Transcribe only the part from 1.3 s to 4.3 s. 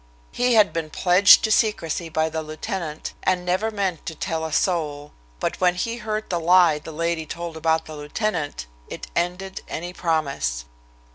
to secrecy by the lieutenant, and never meant to